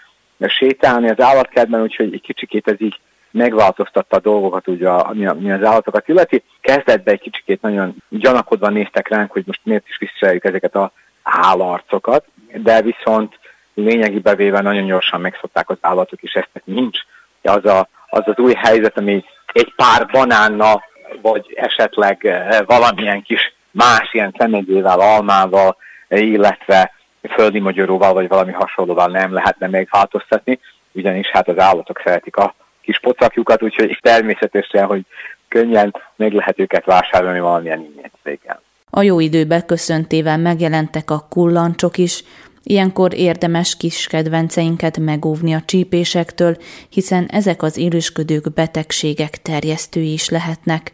sétálni 0.48 1.10
az 1.10 1.20
állatkertben, 1.20 1.82
úgyhogy 1.82 2.14
egy 2.14 2.22
kicsikét 2.22 2.68
ez 2.68 2.82
így 2.82 3.00
megváltoztatta 3.32 4.16
a 4.16 4.20
dolgokat, 4.20 4.68
ugye, 4.68 4.90
ami, 4.90 5.26
ami 5.26 5.52
az 5.52 5.64
állatokat 5.64 6.08
illeti. 6.08 6.44
Kezdetben 6.62 7.14
egy 7.14 7.20
kicsikét 7.20 7.62
nagyon 7.62 7.96
gyanakodva 8.10 8.70
néztek 8.70 9.08
ránk, 9.08 9.32
hogy 9.32 9.44
most 9.46 9.60
miért 9.64 9.88
is 9.88 9.98
viseljük 9.98 10.44
ezeket 10.44 10.76
a 10.76 10.92
állarcokat, 11.24 12.26
de 12.54 12.82
viszont 12.82 13.40
lényegében 13.74 14.36
véve 14.36 14.62
nagyon 14.62 14.86
gyorsan 14.86 15.22
megszokták 15.22 15.70
az 15.70 15.78
állatok, 15.82 16.22
és 16.22 16.34
ezt 16.34 16.50
nincs. 16.64 17.00
Az, 17.42 17.66
a, 17.66 17.88
az 18.10 18.24
az 18.26 18.38
új 18.38 18.54
helyzet, 18.54 18.98
ami 18.98 19.24
egy 19.56 19.74
pár 19.76 20.06
banánnal, 20.06 20.84
vagy 21.22 21.54
esetleg 21.56 22.26
eh, 22.26 22.58
valamilyen 22.66 23.22
kis 23.22 23.54
más 23.72 24.14
ilyen 24.14 24.36
szemegyével, 24.38 25.00
almával, 25.00 25.78
illetve 26.10 26.92
földi 27.30 27.60
magyaróval, 27.60 28.14
vagy 28.14 28.28
valami 28.28 28.52
hasonlóval 28.52 29.08
nem 29.08 29.34
lehetne 29.34 29.68
még 29.68 29.88
változtatni, 29.92 30.60
ugyanis 30.92 31.28
hát 31.28 31.48
az 31.48 31.60
állatok 31.60 32.02
szeretik 32.04 32.38
a 32.38 32.56
kis 32.82 33.00
pocakjukat, 33.00 33.64
úgyhogy 33.64 34.00
természetesen, 34.02 34.86
hogy 34.86 35.02
könnyen 35.48 35.96
meg 36.16 36.34
lehet 36.34 36.60
őket 36.60 36.86
vásárolni 36.86 37.40
valamilyen 37.40 37.80
ingyen 37.80 38.50
A 38.90 39.02
jó 39.02 39.20
időbe 39.20 39.62
köszöntével 39.62 40.38
megjelentek 40.38 41.12
a 41.12 41.26
kullancsok 41.30 41.98
is, 41.98 42.24
Ilyenkor 42.68 43.14
érdemes 43.14 43.78
kis 43.78 44.08
kedvenceinket 44.08 45.00
megóvni 45.00 45.54
a 45.54 45.64
csípésektől, 45.66 46.58
hiszen 46.90 47.26
ezek 47.26 47.64
az 47.64 47.78
élősködők 47.78 48.54
betegségek 48.54 49.42
terjesztői 49.42 50.12
is 50.12 50.30
lehetnek. 50.30 50.92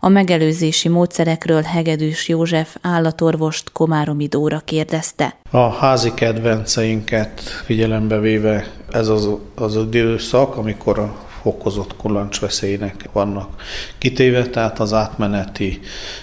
A 0.00 0.08
megelőzési 0.08 0.88
módszerekről 0.88 1.62
Hegedűs 1.62 2.28
József 2.28 2.76
állatorvost 2.80 3.72
Komáromi 3.72 4.26
Dóra 4.26 4.60
kérdezte. 4.64 5.36
A 5.50 5.68
házi 5.68 6.14
kedvenceinket 6.14 7.40
figyelembe 7.40 8.18
véve 8.18 8.66
ez 8.90 9.08
az 9.08 9.28
az 9.54 9.76
időszak, 9.76 10.56
amikor 10.56 10.98
a 10.98 11.26
fokozott 11.42 11.96
kullancsveszélynek 11.96 13.08
vannak 13.12 13.62
kitéve, 13.98 14.46
tehát 14.46 14.80
az 14.80 14.92
átmeneti 14.92 15.80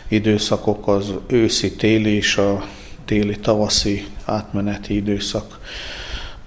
időszakok 0.08 0.88
az 0.88 1.14
őszi, 1.28 1.76
téli 1.76 2.16
és 2.16 2.38
a 2.38 2.64
téli-tavaszi 3.12 4.08
átmeneti 4.26 4.96
időszak. 4.96 5.60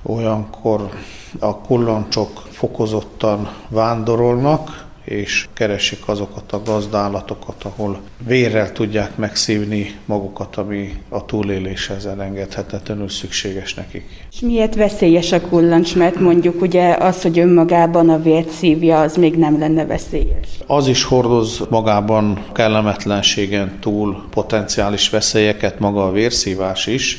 Olyankor 0.03 0.91
a 1.39 1.57
kullancsok 1.57 2.43
fokozottan 2.51 3.49
vándorolnak, 3.69 4.87
és 5.05 5.49
keresik 5.53 6.09
azokat 6.09 6.53
a 6.53 6.63
gazdállatokat, 6.63 7.65
ahol 7.65 8.01
vérrel 8.27 8.73
tudják 8.73 9.17
megszívni 9.17 9.95
magukat, 10.05 10.57
ami 10.57 10.93
a 11.09 11.25
túléléshez 11.25 12.07
elengedhetetlenül 12.07 13.09
szükséges 13.09 13.75
nekik. 13.75 14.27
És 14.33 14.41
miért 14.41 14.75
veszélyes 14.75 15.33
a 15.33 15.41
kullancs? 15.41 15.97
Mert 15.97 16.21
mondjuk 16.21 16.63
ugye 16.63 16.95
az, 16.95 17.23
hogy 17.23 17.39
önmagában 17.39 18.09
a 18.09 18.23
vért 18.23 18.51
szívja, 18.51 19.01
az 19.01 19.17
még 19.17 19.35
nem 19.35 19.59
lenne 19.59 19.87
veszélyes. 19.87 20.49
Az 20.67 20.87
is 20.87 21.05
hordoz 21.05 21.63
magában 21.71 22.45
kellemetlenségen 22.53 23.79
túl 23.81 24.25
potenciális 24.31 25.11
veszélyeket, 25.11 25.79
maga 25.79 26.05
a 26.05 26.13
vérszívás 26.13 26.87
is, 26.87 27.19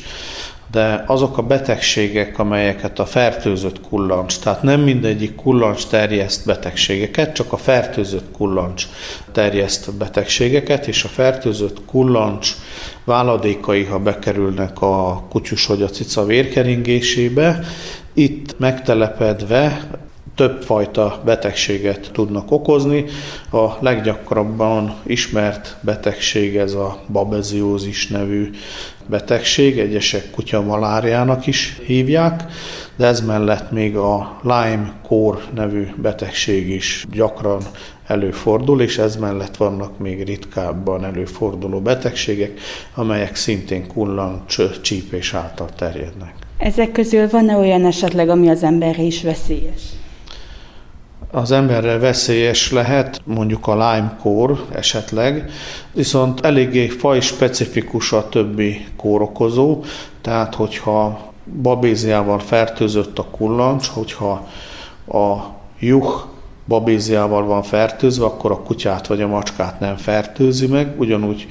de 0.76 1.04
azok 1.06 1.38
a 1.38 1.42
betegségek, 1.42 2.38
amelyeket 2.38 2.98
a 2.98 3.06
fertőzött 3.06 3.80
kullancs, 3.80 4.38
tehát 4.38 4.62
nem 4.62 4.80
mindegyik 4.80 5.34
kullancs 5.34 5.86
terjeszt 5.86 6.46
betegségeket, 6.46 7.34
csak 7.34 7.52
a 7.52 7.56
fertőzött 7.56 8.30
kullancs 8.32 8.86
terjeszt 9.32 9.94
betegségeket, 9.94 10.86
és 10.86 11.04
a 11.04 11.08
fertőzött 11.08 11.84
kullancs 11.84 12.54
váladékai, 13.04 13.84
ha 13.84 13.98
bekerülnek 13.98 14.80
a 14.80 15.26
kutyus 15.30 15.66
vagy 15.66 15.82
a 15.82 15.88
cica 15.88 16.24
vérkeringésébe, 16.24 17.60
itt 18.14 18.58
megtelepedve 18.58 19.88
többfajta 20.36 21.22
betegséget 21.24 22.10
tudnak 22.12 22.50
okozni. 22.50 23.04
A 23.52 23.66
leggyakrabban 23.80 24.94
ismert 25.02 25.76
betegség 25.80 26.56
ez 26.56 26.72
a 26.72 26.98
babeziózis 27.12 28.08
nevű 28.08 28.50
betegség, 29.06 29.78
egyesek 29.78 30.30
kutyamaláriának 30.30 31.46
is 31.46 31.80
hívják, 31.86 32.44
de 32.96 33.06
ez 33.06 33.20
mellett 33.20 33.70
még 33.70 33.96
a 33.96 34.40
Lyme 34.42 34.92
kór 35.02 35.42
nevű 35.54 35.86
betegség 35.96 36.68
is 36.68 37.06
gyakran 37.12 37.62
előfordul, 38.06 38.80
és 38.80 38.98
ez 38.98 39.16
mellett 39.16 39.56
vannak 39.56 39.98
még 39.98 40.24
ritkábban 40.24 41.04
előforduló 41.04 41.80
betegségek, 41.80 42.60
amelyek 42.94 43.34
szintén 43.34 43.86
kullancs 43.86 44.80
csípés 44.80 45.34
által 45.34 45.68
terjednek. 45.76 46.34
Ezek 46.58 46.92
közül 46.92 47.28
van-e 47.28 47.56
olyan 47.56 47.84
esetleg, 47.84 48.28
ami 48.28 48.48
az 48.48 48.62
emberre 48.62 49.02
is 49.02 49.22
veszélyes? 49.22 49.82
Az 51.36 51.52
emberre 51.52 51.98
veszélyes 51.98 52.72
lehet, 52.72 53.20
mondjuk 53.24 53.66
a 53.66 53.72
Lyme 53.72 54.16
kór 54.20 54.64
esetleg, 54.72 55.50
viszont 55.92 56.44
eléggé 56.44 56.88
faj 56.88 57.20
specifikus 57.20 58.12
a 58.12 58.28
többi 58.28 58.86
kórokozó, 58.96 59.84
tehát 60.20 60.54
hogyha 60.54 61.32
babéziával 61.62 62.38
fertőzött 62.38 63.18
a 63.18 63.24
kullancs, 63.30 63.86
hogyha 63.86 64.46
a 65.08 65.36
juh 65.78 66.14
babéziával 66.68 67.44
van 67.44 67.62
fertőzve, 67.62 68.24
akkor 68.24 68.50
a 68.50 68.62
kutyát 68.62 69.06
vagy 69.06 69.22
a 69.22 69.26
macskát 69.26 69.80
nem 69.80 69.96
fertőzi 69.96 70.66
meg, 70.66 70.94
ugyanúgy 70.98 71.46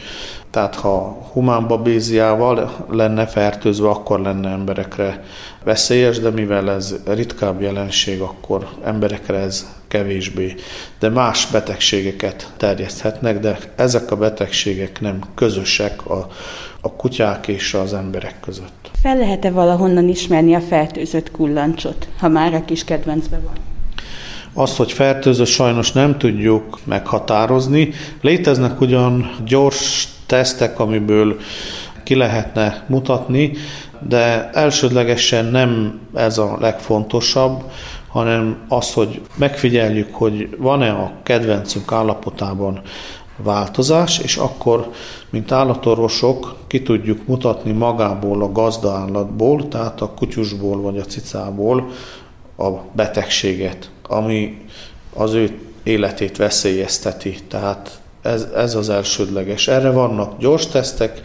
tehát 0.56 0.76
ha 0.76 1.18
humán 1.32 1.68
babéziával 1.68 2.86
lenne 2.90 3.26
fertőzve, 3.26 3.90
akkor 3.90 4.20
lenne 4.20 4.50
emberekre 4.50 5.24
veszélyes, 5.64 6.20
de 6.20 6.30
mivel 6.30 6.72
ez 6.72 6.96
ritkább 7.06 7.62
jelenség, 7.62 8.22
akkor 8.22 8.68
emberekre 8.84 9.38
ez 9.38 9.66
kevésbé. 9.88 10.56
De 11.00 11.10
más 11.10 11.48
betegségeket 11.52 12.52
terjeszthetnek, 12.58 13.40
de 13.40 13.58
ezek 13.76 14.12
a 14.12 14.18
betegségek 14.18 15.02
nem 15.02 15.20
közösek 15.34 16.10
a, 16.10 16.28
a 16.82 16.92
kutyák 16.92 17.48
és 17.48 17.74
az 17.74 17.94
emberek 17.94 18.40
között. 18.40 18.92
Fel 19.02 19.18
lehet-e 19.18 19.52
valahonnan 19.52 20.08
ismerni 20.08 20.54
a 20.54 20.62
fertőzött 20.62 21.32
kullancsot, 21.32 22.08
ha 22.20 22.28
már 22.28 22.54
a 22.54 22.66
kis 22.66 22.84
kedvencben 22.84 23.42
van? 23.44 23.75
Azt, 24.58 24.78
hogy 24.78 24.92
fertőzött, 24.92 25.48
sajnos 25.48 25.92
nem 25.92 26.18
tudjuk 26.18 26.80
meghatározni. 26.84 27.94
Léteznek 28.22 28.82
ugyan 28.82 29.36
gyors 29.46 30.08
tesztek, 30.26 30.80
amiből 30.80 31.38
ki 32.04 32.16
lehetne 32.16 32.86
mutatni, 32.88 33.52
de 34.08 34.50
elsődlegesen 34.54 35.46
nem 35.46 36.00
ez 36.14 36.38
a 36.38 36.58
legfontosabb, 36.60 37.64
hanem 38.08 38.58
az, 38.68 38.94
hogy 38.94 39.22
megfigyeljük, 39.36 40.16
hogy 40.16 40.56
van-e 40.58 40.92
a 40.92 41.12
kedvencünk 41.24 41.92
állapotában 41.92 42.82
változás, 43.38 44.20
és 44.20 44.38
akkor, 44.38 44.92
mint 45.30 45.52
állatorvosok, 45.52 46.56
ki 46.68 46.82
tudjuk 46.82 47.28
mutatni 47.28 47.72
magából 47.72 48.42
a 48.42 48.52
gazdaállatból, 48.52 49.68
tehát 49.68 50.02
a 50.02 50.14
kutyusból 50.14 50.82
vagy 50.82 50.98
a 50.98 51.04
cicából 51.04 51.90
a 52.58 52.70
betegséget, 52.94 53.90
ami 54.08 54.58
az 55.14 55.34
ő 55.34 55.60
életét 55.84 56.38
veszélyezteti. 56.38 57.38
Tehát 57.48 58.00
ez, 58.22 58.48
ez 58.56 58.76
az 58.76 58.90
elsődleges. 58.90 59.68
Erre 59.68 59.92
vannak 59.92 60.40
gyors 60.40 60.68
tesztek 60.68 61.22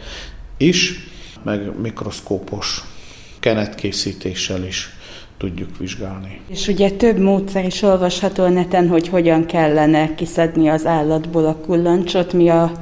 is, 0.57 1.09
meg 1.43 1.81
mikroszkópos 1.81 2.85
kenetkészítéssel 3.41 4.65
is 4.65 4.89
tudjuk 5.39 5.79
vizsgálni. 5.79 6.41
És 6.49 6.69
ugye 6.69 6.91
több 6.91 7.19
módszer 7.19 7.65
is 7.65 7.83
olvasható 7.83 8.45
a 8.45 8.49
neten, 8.49 8.89
hogy 8.89 9.09
hogyan 9.09 9.47
kellene 9.47 10.15
kiszedni 10.15 10.69
az 10.69 10.87
állatból 10.87 11.47
a 11.47 11.55
kullancsot, 11.55 12.33
mi 12.33 12.49
a 12.49 12.73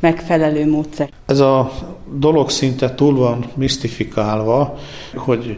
megfelelő 0.00 0.70
módszer. 0.70 1.10
Ez 1.26 1.40
a 1.40 1.72
dolog 2.12 2.50
szinte 2.50 2.94
túl 2.94 3.14
van 3.14 3.44
misztifikálva, 3.54 4.78
hogy 5.14 5.56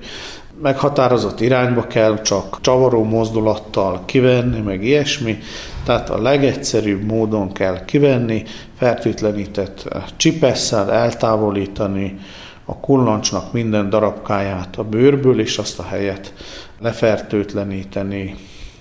meghatározott 0.61 1.41
irányba 1.41 1.87
kell 1.87 2.21
csak 2.21 2.61
csavaró 2.61 3.05
mozdulattal 3.05 4.03
kivenni, 4.05 4.61
meg 4.61 4.85
ilyesmi. 4.85 5.39
Tehát 5.85 6.11
a 6.11 6.23
legegyszerűbb 6.23 7.03
módon 7.03 7.53
kell 7.53 7.85
kivenni, 7.85 8.43
fertőtlenített 8.79 9.89
csipesszel 10.17 10.93
eltávolítani 10.93 12.19
a 12.65 12.77
kullancsnak 12.77 13.53
minden 13.53 13.91
darabkáját 13.91 14.77
a 14.77 14.85
bőrből, 14.85 15.41
és 15.41 15.59
azt 15.59 15.79
a 15.79 15.83
helyet 15.83 16.35
lefertőtleníteni 16.81 18.37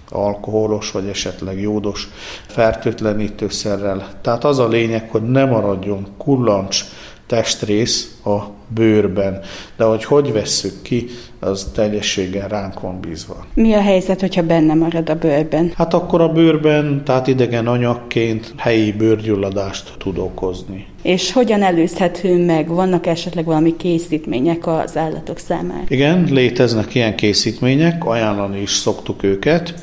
alkoholos 0.09 0.91
vagy 0.91 1.07
esetleg 1.07 1.59
jódos 1.59 2.07
fertőtlenítőszerrel. 2.47 4.07
Tehát 4.21 4.43
az 4.43 4.59
a 4.59 4.67
lényeg, 4.67 5.09
hogy 5.11 5.21
ne 5.21 5.45
maradjon 5.45 6.07
kullancs 6.17 6.83
testrész 7.27 8.17
a 8.25 8.58
bőrben. 8.73 9.39
De 9.77 9.83
hogy 9.83 10.03
hogy 10.03 10.31
vesszük 10.31 10.81
ki, 10.81 11.05
az 11.39 11.71
teljességgel 11.73 12.47
ránk 12.47 12.79
van 12.79 12.99
bízva. 12.99 13.45
Mi 13.53 13.73
a 13.73 13.81
helyzet, 13.81 14.19
hogyha 14.19 14.43
benne 14.43 14.73
marad 14.73 15.09
a 15.09 15.15
bőrben? 15.15 15.71
Hát 15.75 15.93
akkor 15.93 16.21
a 16.21 16.31
bőrben, 16.31 17.01
tehát 17.05 17.27
idegen 17.27 17.67
anyagként 17.67 18.53
helyi 18.57 18.91
bőrgyulladást 18.91 19.93
tud 19.97 20.17
okozni. 20.17 20.87
És 21.01 21.31
hogyan 21.31 21.61
előzhető 21.61 22.45
meg? 22.45 22.67
Vannak 22.67 23.05
esetleg 23.05 23.45
valami 23.45 23.75
készítmények 23.75 24.67
az 24.67 24.97
állatok 24.97 25.37
számára? 25.37 25.83
Igen, 25.87 26.27
léteznek 26.29 26.95
ilyen 26.95 27.15
készítmények, 27.15 28.05
ajánlani 28.05 28.61
is 28.61 28.71
szoktuk 28.71 29.23
őket. 29.23 29.73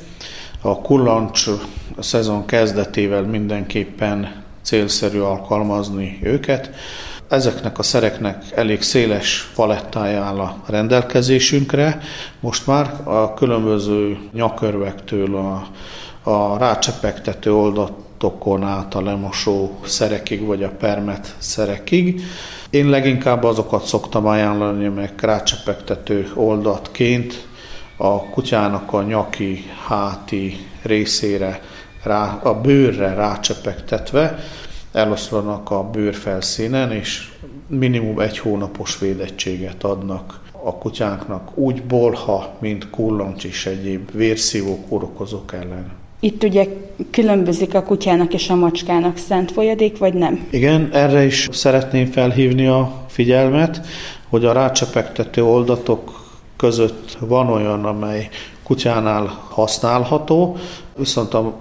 A 0.60 0.80
kullancs 0.80 1.46
a 1.96 2.02
szezon 2.02 2.46
kezdetével 2.46 3.22
mindenképpen 3.22 4.44
célszerű 4.62 5.18
alkalmazni 5.18 6.18
őket. 6.22 6.70
Ezeknek 7.28 7.78
a 7.78 7.82
szereknek 7.82 8.44
elég 8.54 8.82
széles 8.82 9.50
palettája 9.54 10.22
áll 10.22 10.38
a 10.38 10.56
rendelkezésünkre. 10.66 12.00
Most 12.40 12.66
már 12.66 13.00
a 13.04 13.34
különböző 13.34 14.18
nyakörvektől 14.32 15.36
a, 15.36 15.66
a 16.30 16.58
rácsepegtető 16.58 17.54
oldatokon 17.54 18.62
át 18.62 18.94
a 18.94 19.02
lemosó 19.02 19.78
szerekig, 19.84 20.46
vagy 20.46 20.62
a 20.62 20.70
permet 20.70 21.34
szerekig. 21.38 22.22
Én 22.70 22.88
leginkább 22.88 23.44
azokat 23.44 23.84
szoktam 23.84 24.26
ajánlani, 24.26 24.88
meg 24.88 25.12
rácsepegtető 25.20 26.30
oldatként 26.34 27.46
a 27.96 28.22
kutyának 28.30 28.92
a 28.92 29.02
nyaki, 29.02 29.64
háti 29.86 30.66
részére, 30.82 31.60
rá, 32.02 32.40
a 32.42 32.60
bőrre 32.60 33.14
rácsepegtetve, 33.14 34.38
eloszlanak 34.96 35.70
a 35.70 35.90
bőrfelszínen, 35.90 36.92
és 36.92 37.32
minimum 37.66 38.20
egy 38.20 38.38
hónapos 38.38 38.98
védettséget 38.98 39.84
adnak 39.84 40.40
a 40.64 40.74
kutyánknak 40.74 41.58
úgy 41.58 41.82
bolha, 41.82 42.54
mint 42.58 42.90
kullancs 42.90 43.44
és 43.44 43.66
egyéb 43.66 44.10
vérszívó 44.12 44.84
kórokozók 44.88 45.52
ellen. 45.52 45.92
Itt 46.20 46.42
ugye 46.42 46.66
különbözik 47.10 47.74
a 47.74 47.82
kutyának 47.82 48.34
és 48.34 48.50
a 48.50 48.54
macskának 48.54 49.16
szent 49.16 49.52
folyadék, 49.52 49.98
vagy 49.98 50.14
nem? 50.14 50.46
Igen, 50.50 50.88
erre 50.92 51.24
is 51.24 51.48
szeretném 51.52 52.06
felhívni 52.06 52.66
a 52.66 53.04
figyelmet, 53.06 53.86
hogy 54.28 54.44
a 54.44 54.52
rácsepegtető 54.52 55.44
oldatok 55.44 56.24
között 56.56 57.16
van 57.20 57.48
olyan, 57.48 57.84
amely 57.84 58.28
kutyánál 58.62 59.46
használható, 59.50 60.56
viszont 60.96 61.34
a 61.34 61.54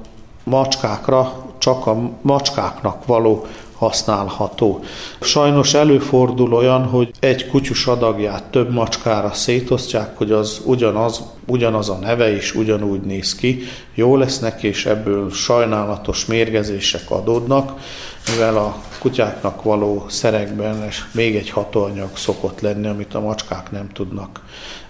macskákra 0.44 1.45
csak 1.66 1.88
a 1.88 2.12
macskáknak 2.22 3.06
való 3.06 3.46
használható. 3.76 4.84
Sajnos 5.22 5.74
előfordul 5.74 6.54
olyan, 6.54 6.84
hogy 6.84 7.12
egy 7.20 7.48
kutyus 7.48 7.88
adagját 7.88 8.44
több 8.44 8.72
macskára 8.72 9.34
szétosztják, 9.34 10.18
hogy 10.18 10.32
az 10.32 10.62
ugyanaz, 10.66 11.22
ugyanaz 11.46 11.90
a 11.90 11.96
neve 11.96 12.36
is 12.36 12.56
ugyanúgy 12.56 13.02
néz 13.02 13.36
ki, 13.36 13.64
jó 13.94 14.18
lesz 14.18 14.40
neki, 14.40 14.68
és 14.68 14.86
ebből 14.86 15.32
sajnálatos 15.32 16.26
mérgezések 16.26 17.12
adódnak, 17.12 17.80
mivel 18.32 18.58
a 18.58 18.76
kutyáknak 19.00 19.64
való 19.64 20.06
szerekben 20.08 20.88
még 21.12 21.36
egy 21.36 21.50
hatóanyag 21.50 22.18
szokott 22.18 22.62
lenni, 22.62 22.88
amit 22.88 23.14
a 23.14 23.20
macskák 23.20 23.72
nem 23.72 23.90
tudnak 23.94 24.42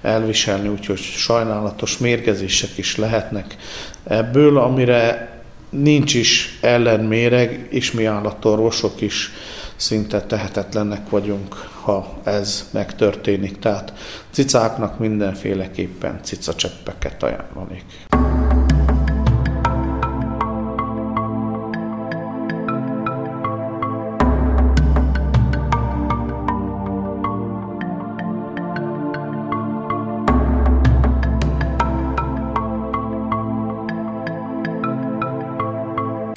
elviselni, 0.01 0.67
úgyhogy 0.67 0.99
sajnálatos 0.99 1.97
mérgezések 1.97 2.77
is 2.77 2.95
lehetnek 2.95 3.55
ebből, 4.03 4.57
amire 4.57 5.34
nincs 5.69 6.13
is 6.13 6.57
ellenméreg, 6.61 7.67
és 7.69 7.91
mi 7.91 8.05
állatorvosok 8.05 9.01
is 9.01 9.31
szinte 9.75 10.21
tehetetlenek 10.21 11.09
vagyunk, 11.09 11.53
ha 11.81 12.21
ez 12.23 12.69
megtörténik. 12.71 13.59
Tehát 13.59 13.93
cicáknak 14.31 14.99
mindenféleképpen 14.99 16.19
cicacseppeket 16.23 17.23
ajánlanék. 17.23 17.83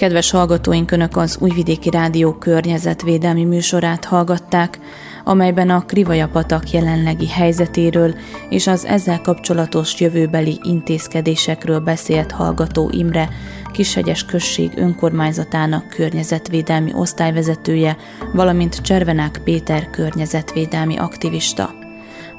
Kedves 0.08 0.30
hallgatóink, 0.30 0.90
Önök 0.90 1.16
az 1.16 1.36
Újvidéki 1.40 1.90
Rádió 1.90 2.32
környezetvédelmi 2.32 3.44
műsorát 3.44 4.04
hallgatták, 4.04 4.78
amelyben 5.24 5.70
a 5.70 5.84
Krivaja 5.86 6.28
patak 6.28 6.70
jelenlegi 6.70 7.28
helyzetéről 7.28 8.14
és 8.48 8.66
az 8.66 8.84
ezzel 8.86 9.20
kapcsolatos 9.20 10.00
jövőbeli 10.00 10.60
intézkedésekről 10.62 11.80
beszélt 11.80 12.30
hallgató 12.30 12.90
Imre, 12.92 13.28
Kishegyes 13.72 14.24
község 14.24 14.72
önkormányzatának 14.76 15.88
környezetvédelmi 15.88 16.92
osztályvezetője, 16.94 17.96
valamint 18.32 18.80
Cservenák 18.80 19.40
Péter 19.44 19.90
környezetvédelmi 19.90 20.96
aktivista. 20.96 21.74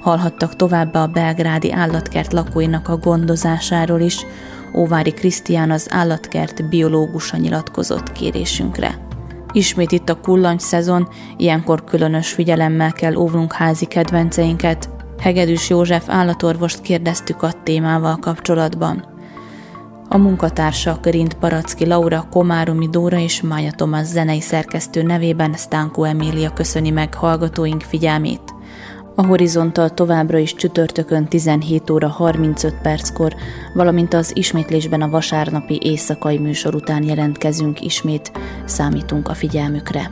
Hallhattak 0.01 0.55
továbbá 0.55 1.01
a 1.01 1.07
belgrádi 1.07 1.71
állatkert 1.71 2.33
lakóinak 2.33 2.87
a 2.87 2.97
gondozásáról 2.97 3.99
is, 3.99 4.25
Óvári 4.75 5.11
Krisztián 5.11 5.71
az 5.71 5.87
állatkert 5.91 6.69
biológusa 6.69 7.37
nyilatkozott 7.37 8.11
kérésünkre. 8.11 9.07
Ismét 9.51 9.91
itt 9.91 10.09
a 10.09 10.19
kullancs 10.19 10.61
szezon, 10.61 11.07
ilyenkor 11.37 11.83
különös 11.83 12.31
figyelemmel 12.31 12.91
kell 12.91 13.15
óvnunk 13.15 13.53
házi 13.53 13.85
kedvenceinket. 13.85 14.89
Hegedűs 15.19 15.69
József 15.69 16.09
állatorvost 16.09 16.81
kérdeztük 16.81 17.43
a 17.43 17.51
témával 17.63 18.17
kapcsolatban. 18.17 19.17
A 20.09 20.17
munkatársak 20.17 21.05
Rint 21.05 21.33
Paracki 21.33 21.85
Laura, 21.85 22.27
Komáromi 22.31 22.89
Dóra 22.89 23.17
és 23.17 23.41
Mája 23.41 23.71
Tomasz 23.71 24.07
zenei 24.07 24.41
szerkesztő 24.41 25.01
nevében 25.01 25.53
Stánko 25.53 26.03
Emília 26.03 26.53
köszöni 26.53 26.89
meg 26.89 27.13
hallgatóink 27.13 27.81
figyelmét. 27.81 28.53
A 29.19 29.25
horizontal 29.25 29.89
továbbra 29.89 30.37
is 30.37 30.53
csütörtökön 30.53 31.27
17 31.27 31.89
óra 31.89 32.07
35 32.07 32.75
perckor, 32.81 33.35
valamint 33.73 34.13
az 34.13 34.31
ismétlésben 34.35 35.01
a 35.01 35.09
vasárnapi 35.09 35.79
éjszakai 35.83 36.37
műsor 36.37 36.75
után 36.75 37.03
jelentkezünk 37.03 37.81
ismét, 37.81 38.31
számítunk 38.65 39.27
a 39.27 39.33
figyelmükre. 39.33 40.11